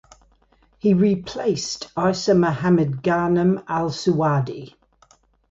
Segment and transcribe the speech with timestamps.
[0.79, 4.73] He replaced Eissa Mohamed Ghanem Al Suwaidi.